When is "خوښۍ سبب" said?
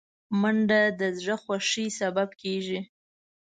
1.43-2.29